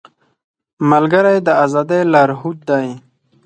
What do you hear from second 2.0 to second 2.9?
لارښود دی